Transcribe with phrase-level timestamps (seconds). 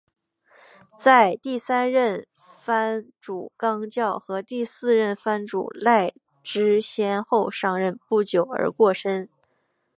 [0.97, 2.25] 在第三任
[2.59, 9.29] 藩主纲教和第四任藩主赖织先后上任不久而过身。